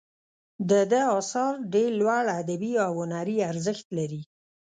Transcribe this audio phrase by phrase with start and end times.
[0.69, 4.21] د ده آثار ډیر لوړ ادبي او هنري ارزښت لري.